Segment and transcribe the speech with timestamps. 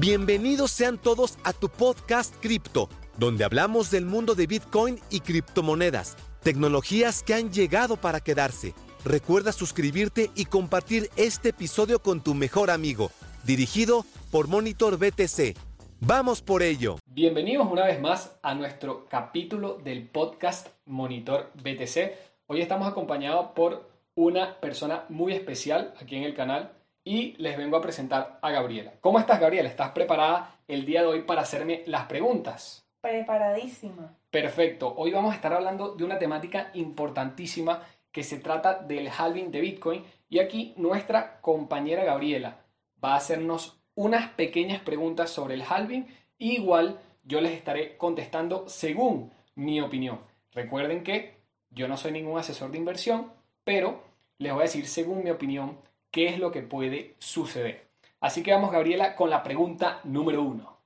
[0.00, 6.16] Bienvenidos sean todos a tu podcast Cripto, donde hablamos del mundo de Bitcoin y criptomonedas,
[6.42, 8.72] tecnologías que han llegado para quedarse.
[9.04, 13.10] Recuerda suscribirte y compartir este episodio con tu mejor amigo,
[13.44, 15.54] dirigido por Monitor BTC.
[16.00, 16.96] Vamos por ello.
[17.04, 22.14] Bienvenidos una vez más a nuestro capítulo del podcast Monitor BTC.
[22.46, 27.76] Hoy estamos acompañados por una persona muy especial aquí en el canal y les vengo
[27.76, 28.92] a presentar a Gabriela.
[29.00, 29.68] ¿Cómo estás, Gabriela?
[29.68, 32.86] ¿Estás preparada el día de hoy para hacerme las preguntas?
[33.00, 34.16] Preparadísima.
[34.30, 34.94] Perfecto.
[34.96, 39.60] Hoy vamos a estar hablando de una temática importantísima que se trata del halving de
[39.60, 42.58] Bitcoin y aquí nuestra compañera Gabriela
[43.02, 46.06] va a hacernos unas pequeñas preguntas sobre el halving
[46.38, 50.20] y igual yo les estaré contestando según mi opinión.
[50.52, 53.32] Recuerden que yo no soy ningún asesor de inversión,
[53.64, 54.02] pero
[54.38, 55.78] les voy a decir según mi opinión
[56.10, 57.88] qué es lo que puede suceder.
[58.20, 60.78] Así que vamos, Gabriela, con la pregunta número uno.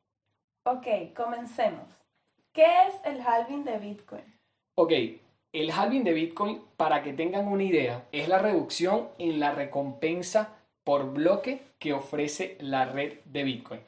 [0.64, 1.88] Ok, comencemos.
[2.52, 4.24] ¿Qué es el halving de Bitcoin?
[4.76, 4.92] Ok,
[5.52, 10.56] el halving de Bitcoin, para que tengan una idea, es la reducción en la recompensa
[10.84, 13.80] por bloque que ofrece la red de Bitcoin.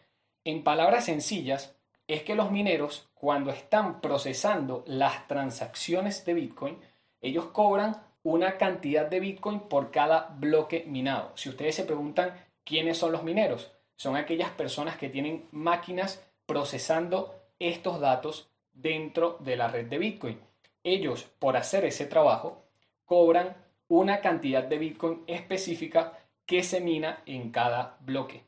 [0.45, 1.77] En palabras sencillas,
[2.09, 6.79] es que los mineros, cuando están procesando las transacciones de Bitcoin,
[7.21, 7.97] ellos cobran
[8.27, 11.31] una cantidad de Bitcoin por cada bloque minado.
[11.37, 17.37] Si ustedes se preguntan quiénes son los mineros, son aquellas personas que tienen máquinas procesando
[17.61, 20.41] estos datos dentro de la red de Bitcoin.
[20.83, 22.65] Ellos, por hacer ese trabajo,
[23.05, 28.43] cobran una cantidad de Bitcoin específica que se mina en cada bloque.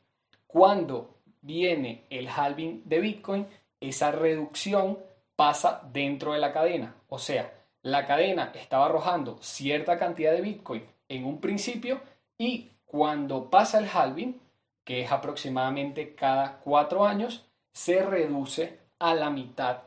[0.45, 3.47] Cuando viene el halving de Bitcoin,
[3.79, 4.99] esa reducción
[5.37, 6.95] pasa dentro de la cadena.
[7.07, 12.01] O sea, la cadena estaba arrojando cierta cantidad de Bitcoin en un principio
[12.37, 14.39] y cuando pasa el halving,
[14.83, 19.83] que es aproximadamente cada cuatro años, se reduce a la mitad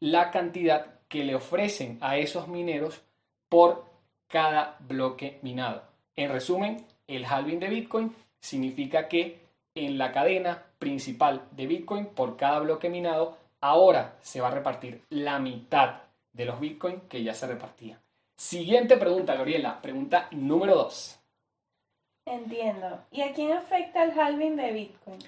[0.00, 3.02] la cantidad que le ofrecen a esos mineros
[3.48, 3.84] por
[4.26, 5.82] cada bloque minado.
[6.16, 9.40] En resumen, el halving de Bitcoin significa que
[9.74, 15.02] en la cadena principal de Bitcoin por cada bloque minado ahora se va a repartir
[15.10, 16.05] la mitad
[16.36, 17.98] de los Bitcoin que ya se repartían.
[18.36, 19.80] Siguiente pregunta, Gabriela.
[19.80, 21.18] Pregunta número 2.
[22.26, 23.04] Entiendo.
[23.10, 25.18] ¿Y a quién afecta el halving de Bitcoin?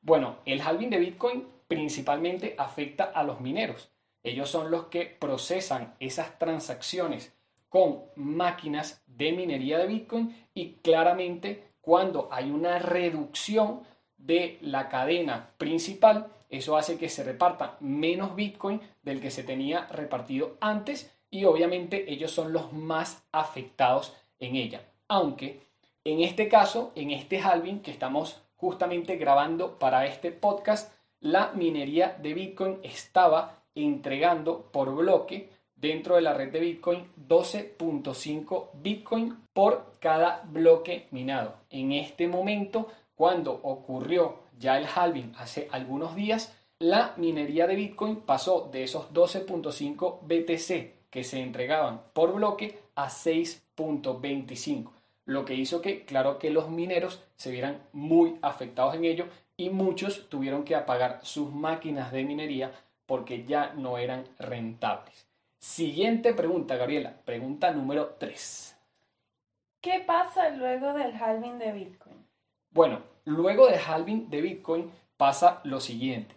[0.00, 3.90] Bueno, el halving de Bitcoin principalmente afecta a los mineros.
[4.24, 7.32] Ellos son los que procesan esas transacciones
[7.68, 13.82] con máquinas de minería de Bitcoin y claramente cuando hay una reducción
[14.18, 19.86] de la cadena principal, eso hace que se reparta menos Bitcoin del que se tenía
[19.86, 24.82] repartido antes y obviamente ellos son los más afectados en ella.
[25.08, 25.60] Aunque
[26.04, 32.16] en este caso, en este halving que estamos justamente grabando para este podcast, la minería
[32.20, 39.92] de Bitcoin estaba entregando por bloque dentro de la red de Bitcoin 12.5 Bitcoin por
[40.00, 41.56] cada bloque minado.
[41.70, 48.20] En este momento, cuando ocurrió ya el halving hace algunos días, la minería de Bitcoin
[48.20, 54.92] pasó de esos 12.5 BTC que se entregaban por bloque a 6.25,
[55.24, 59.70] lo que hizo que, claro que los mineros se vieran muy afectados en ello y
[59.70, 62.70] muchos tuvieron que apagar sus máquinas de minería
[63.04, 65.26] porque ya no eran rentables.
[65.58, 67.14] Siguiente pregunta, Gabriela.
[67.24, 68.76] Pregunta número 3.
[69.80, 72.17] ¿Qué pasa luego del halving de Bitcoin?
[72.70, 76.36] Bueno, luego del halving de Bitcoin pasa lo siguiente.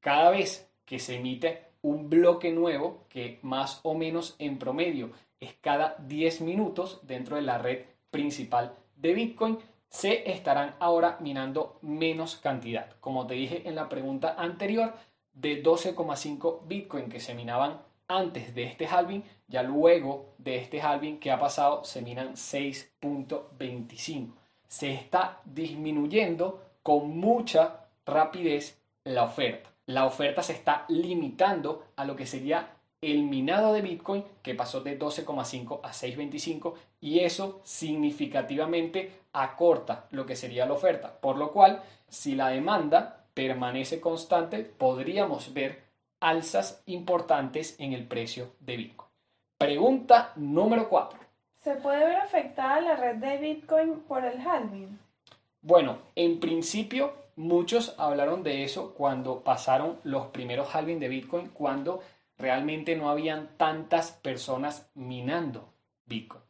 [0.00, 5.10] Cada vez que se emite un bloque nuevo, que más o menos en promedio
[5.40, 11.78] es cada 10 minutos dentro de la red principal de Bitcoin, se estarán ahora minando
[11.82, 12.96] menos cantidad.
[13.00, 14.94] Como te dije en la pregunta anterior,
[15.32, 21.18] de 12,5 Bitcoin que se minaban antes de este halving, ya luego de este halving
[21.18, 24.34] que ha pasado se minan 6.25.
[24.72, 29.68] Se está disminuyendo con mucha rapidez la oferta.
[29.84, 32.70] La oferta se está limitando a lo que sería
[33.02, 40.24] el minado de Bitcoin que pasó de 12,5 a 6,25 y eso significativamente acorta lo
[40.24, 41.20] que sería la oferta.
[41.20, 45.82] Por lo cual, si la demanda permanece constante, podríamos ver
[46.18, 49.10] alzas importantes en el precio de Bitcoin.
[49.58, 51.21] Pregunta número 4.
[51.62, 54.98] ¿Se puede ver afectada la red de Bitcoin por el halving?
[55.60, 62.02] Bueno, en principio muchos hablaron de eso cuando pasaron los primeros halving de Bitcoin, cuando
[62.36, 65.72] realmente no habían tantas personas minando
[66.04, 66.42] Bitcoin.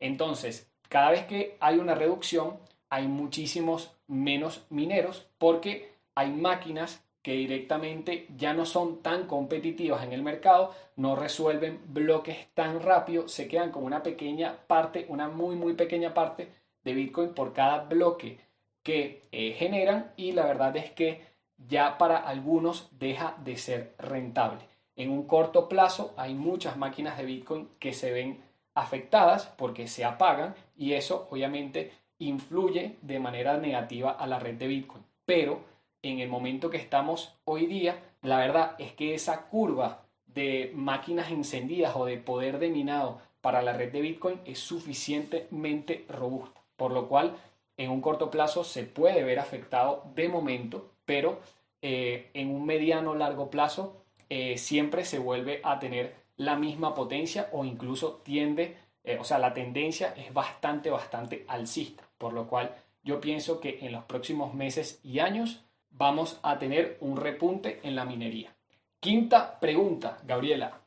[0.00, 2.58] Entonces, cada vez que hay una reducción,
[2.90, 10.12] hay muchísimos menos mineros porque hay máquinas que directamente ya no son tan competitivas en
[10.12, 15.56] el mercado, no resuelven bloques tan rápido, se quedan con una pequeña parte, una muy
[15.56, 16.48] muy pequeña parte
[16.84, 18.38] de Bitcoin por cada bloque
[18.82, 21.26] que eh, generan y la verdad es que
[21.58, 24.60] ya para algunos deja de ser rentable.
[24.96, 28.42] En un corto plazo hay muchas máquinas de Bitcoin que se ven
[28.74, 34.66] afectadas porque se apagan y eso obviamente influye de manera negativa a la red de
[34.66, 35.04] Bitcoin.
[35.24, 35.60] Pero
[36.02, 41.30] en el momento que estamos hoy día, la verdad es que esa curva de máquinas
[41.30, 46.92] encendidas o de poder de minado para la red de Bitcoin es suficientemente robusta, por
[46.92, 47.36] lo cual
[47.76, 51.40] en un corto plazo se puede ver afectado de momento, pero
[51.80, 57.48] eh, en un mediano largo plazo eh, siempre se vuelve a tener la misma potencia
[57.52, 62.74] o incluso tiende, eh, o sea, la tendencia es bastante, bastante alcista, por lo cual
[63.02, 67.94] yo pienso que en los próximos meses y años vamos a tener un repunte en
[67.96, 68.54] la minería.
[69.00, 70.80] Quinta pregunta, Gabriela.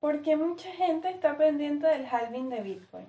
[0.00, 3.06] ¿Por qué mucha gente está pendiente del halving de Bitcoin?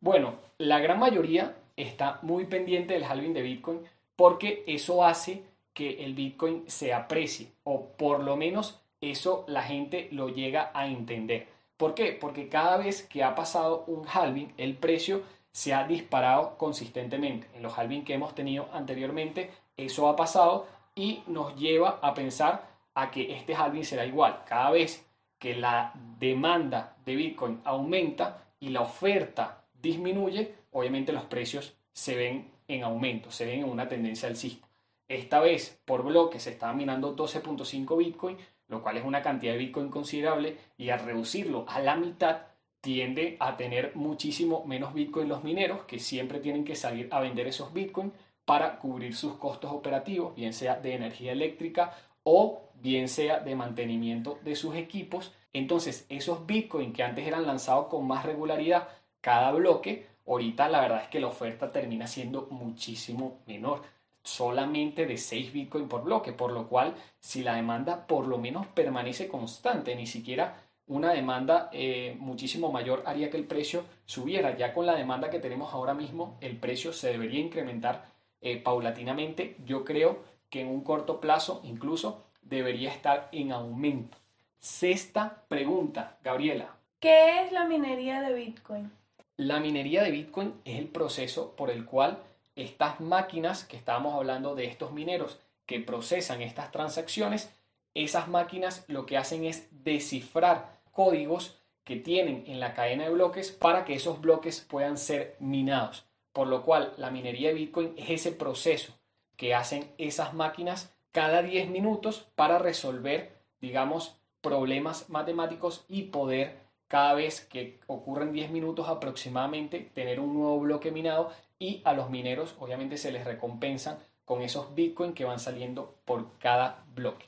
[0.00, 3.80] Bueno, la gran mayoría está muy pendiente del halving de Bitcoin
[4.16, 10.08] porque eso hace que el Bitcoin se aprecie o por lo menos eso la gente
[10.10, 11.46] lo llega a entender.
[11.76, 12.18] ¿Por qué?
[12.20, 15.22] Porque cada vez que ha pasado un halving, el precio
[15.52, 17.46] se ha disparado consistentemente.
[17.54, 22.68] En los halving que hemos tenido anteriormente, eso ha pasado y nos lleva a pensar
[22.94, 24.42] a que este halving será igual.
[24.44, 25.06] Cada vez
[25.38, 32.50] que la demanda de Bitcoin aumenta y la oferta disminuye, obviamente los precios se ven
[32.66, 34.66] en aumento, se ven en una tendencia alcista.
[35.06, 38.36] Esta vez por bloque se está minando 12.5 Bitcoin,
[38.66, 42.42] lo cual es una cantidad de Bitcoin considerable y al reducirlo a la mitad
[42.80, 47.46] tiende a tener muchísimo menos Bitcoin los mineros que siempre tienen que salir a vender
[47.46, 48.12] esos Bitcoin
[48.48, 51.92] para cubrir sus costos operativos, bien sea de energía eléctrica
[52.22, 55.34] o bien sea de mantenimiento de sus equipos.
[55.52, 58.88] Entonces, esos Bitcoin que antes eran lanzados con más regularidad
[59.20, 63.82] cada bloque, ahorita la verdad es que la oferta termina siendo muchísimo menor
[64.22, 68.66] solamente de 6 Bitcoin por bloque, por lo cual si la demanda por lo menos
[68.68, 70.54] permanece constante, ni siquiera
[70.86, 74.56] una demanda eh, muchísimo mayor haría que el precio subiera.
[74.56, 79.56] Ya con la demanda que tenemos ahora mismo, el precio se debería incrementar eh, paulatinamente,
[79.64, 84.18] yo creo que en un corto plazo incluso debería estar en aumento.
[84.60, 86.74] Sexta pregunta, Gabriela.
[87.00, 88.90] ¿Qué es la minería de Bitcoin?
[89.36, 92.18] La minería de Bitcoin es el proceso por el cual
[92.56, 97.54] estas máquinas que estábamos hablando de estos mineros que procesan estas transacciones,
[97.94, 103.52] esas máquinas lo que hacen es descifrar códigos que tienen en la cadena de bloques
[103.52, 106.07] para que esos bloques puedan ser minados.
[106.38, 108.96] Por lo cual la minería de Bitcoin es ese proceso
[109.36, 117.14] que hacen esas máquinas cada 10 minutos para resolver, digamos, problemas matemáticos y poder cada
[117.14, 122.54] vez que ocurren 10 minutos aproximadamente tener un nuevo bloque minado y a los mineros
[122.60, 127.26] obviamente se les recompensan con esos Bitcoin que van saliendo por cada bloque.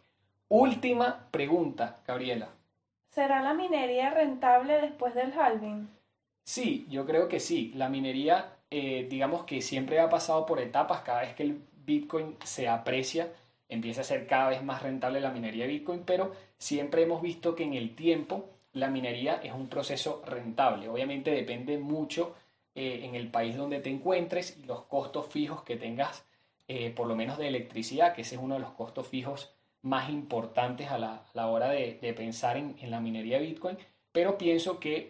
[0.48, 2.50] Última pregunta, Gabriela.
[3.08, 5.88] ¿Será la minería rentable después del halving?
[6.44, 7.72] Sí, yo creo que sí.
[7.74, 12.36] La minería eh, digamos que siempre ha pasado por etapas, cada vez que el Bitcoin
[12.44, 13.32] se aprecia,
[13.68, 17.56] empieza a ser cada vez más rentable la minería de Bitcoin, pero siempre hemos visto
[17.56, 20.88] que en el tiempo la minería es un proceso rentable.
[20.88, 22.36] Obviamente depende mucho
[22.76, 26.24] eh, en el país donde te encuentres y los costos fijos que tengas,
[26.68, 30.10] eh, por lo menos de electricidad, que ese es uno de los costos fijos más
[30.10, 33.78] importantes a la, hora de, pensar en, la minería de Bitcoin,
[34.12, 35.08] pero pienso que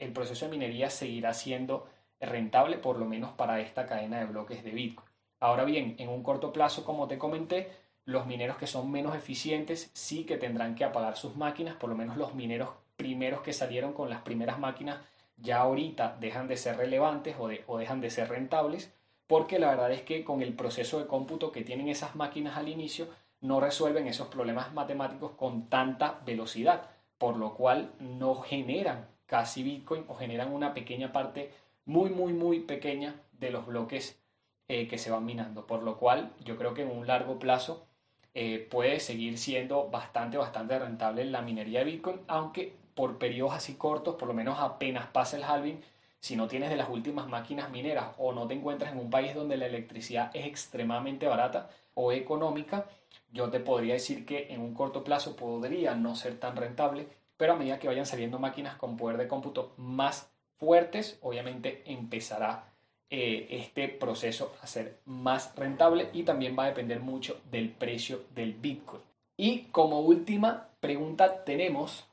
[0.00, 1.86] el proceso de minería seguirá siendo
[2.20, 5.08] rentable, por lo menos para esta cadena de bloques de Bitcoin.
[5.40, 7.70] Ahora bien, en un corto plazo, como te comenté,
[8.04, 11.96] los mineros que son menos eficientes sí que tendrán que apagar sus máquinas, por lo
[11.96, 14.98] menos los mineros primeros que salieron con las primeras máquinas
[15.36, 18.92] ya ahorita dejan de ser relevantes o, o dejan de ser rentables,
[19.26, 22.68] porque la verdad es que con el proceso de cómputo que tienen esas máquinas al
[22.68, 23.08] inicio,
[23.40, 26.82] no resuelven esos problemas matemáticos con tanta velocidad,
[27.16, 31.52] por lo cual no generan casi Bitcoin o generan una pequeña parte
[31.84, 34.20] muy, muy, muy pequeña de los bloques
[34.68, 37.86] eh, que se van minando, por lo cual yo creo que en un largo plazo
[38.34, 43.74] eh, puede seguir siendo bastante, bastante rentable la minería de Bitcoin, aunque por periodos así
[43.74, 45.80] cortos, por lo menos apenas pasa el halving,
[46.20, 49.34] si no tienes de las últimas máquinas mineras o no te encuentras en un país
[49.34, 52.86] donde la electricidad es extremadamente barata o económica,
[53.32, 57.54] yo te podría decir que en un corto plazo podría no ser tan rentable, pero
[57.54, 62.70] a medida que vayan saliendo máquinas con poder de cómputo más fuertes, obviamente empezará
[63.08, 68.22] eh, este proceso a ser más rentable y también va a depender mucho del precio
[68.34, 69.02] del Bitcoin.
[69.36, 72.06] Y como última pregunta tenemos...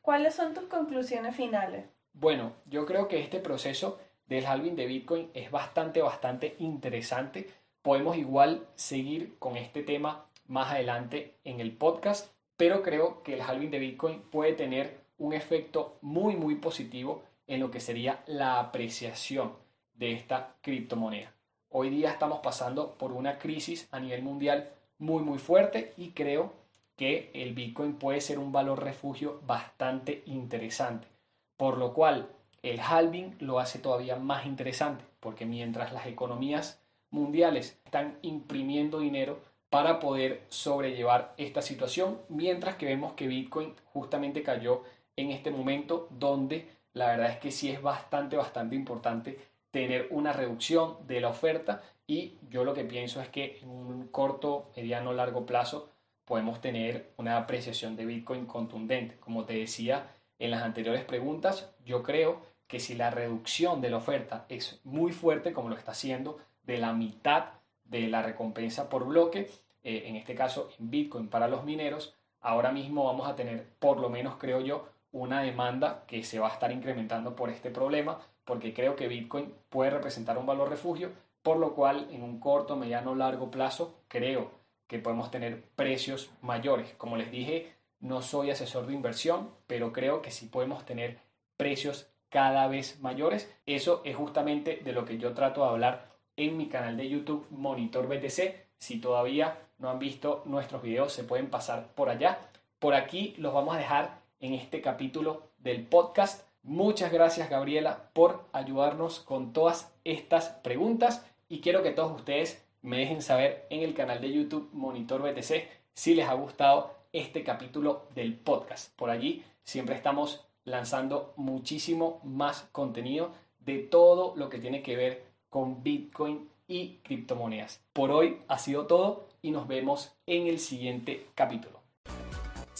[0.00, 1.84] ¿Cuáles son tus conclusiones finales?
[2.12, 7.50] Bueno, yo creo que este proceso del halving de Bitcoin es bastante, bastante interesante.
[7.82, 13.42] Podemos igual seguir con este tema más adelante en el podcast, pero creo que el
[13.42, 18.60] halving de Bitcoin puede tener un efecto muy, muy positivo en lo que sería la
[18.60, 19.52] apreciación
[19.94, 21.34] de esta criptomoneda.
[21.68, 26.52] Hoy día estamos pasando por una crisis a nivel mundial muy, muy fuerte y creo
[26.96, 31.08] que el Bitcoin puede ser un valor refugio bastante interesante.
[31.56, 32.28] Por lo cual,
[32.62, 36.80] el halving lo hace todavía más interesante, porque mientras las economías
[37.10, 39.40] mundiales están imprimiendo dinero,
[39.70, 44.82] para poder sobrellevar esta situación, mientras que vemos que Bitcoin justamente cayó
[45.16, 49.38] en este momento donde la verdad es que sí es bastante, bastante importante
[49.70, 54.08] tener una reducción de la oferta y yo lo que pienso es que en un
[54.08, 55.90] corto, mediano, largo plazo
[56.24, 59.16] podemos tener una apreciación de Bitcoin contundente.
[59.20, 63.96] Como te decía en las anteriores preguntas, yo creo que si la reducción de la
[63.98, 67.46] oferta es muy fuerte, como lo está haciendo, de la mitad
[67.84, 69.50] de la recompensa por bloque,
[69.82, 73.98] eh, en este caso en Bitcoin para los mineros, ahora mismo vamos a tener, por
[73.98, 78.20] lo menos creo yo, una demanda que se va a estar incrementando por este problema,
[78.44, 81.10] porque creo que Bitcoin puede representar un valor refugio,
[81.42, 84.50] por lo cual en un corto, mediano, largo plazo creo
[84.86, 86.94] que podemos tener precios mayores.
[86.94, 91.18] Como les dije, no soy asesor de inversión, pero creo que sí podemos tener
[91.56, 93.52] precios cada vez mayores.
[93.66, 97.46] Eso es justamente de lo que yo trato de hablar en mi canal de YouTube
[97.50, 98.54] Monitor BTC.
[98.78, 102.38] Si todavía no han visto nuestros videos, se pueden pasar por allá.
[102.78, 106.46] Por aquí los vamos a dejar en este capítulo del podcast.
[106.62, 112.98] Muchas gracias Gabriela por ayudarnos con todas estas preguntas y quiero que todos ustedes me
[112.98, 118.08] dejen saber en el canal de YouTube Monitor BTC si les ha gustado este capítulo
[118.14, 118.94] del podcast.
[118.96, 125.24] Por allí siempre estamos lanzando muchísimo más contenido de todo lo que tiene que ver
[125.48, 127.82] con Bitcoin y criptomonedas.
[127.92, 131.79] Por hoy ha sido todo y nos vemos en el siguiente capítulo.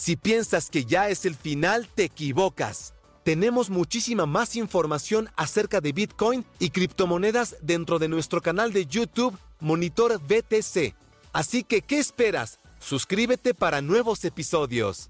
[0.00, 2.94] Si piensas que ya es el final, te equivocas.
[3.22, 9.36] Tenemos muchísima más información acerca de Bitcoin y criptomonedas dentro de nuestro canal de YouTube
[9.60, 10.94] Monitor BTC.
[11.34, 12.60] Así que, ¿qué esperas?
[12.78, 15.08] Suscríbete para nuevos episodios.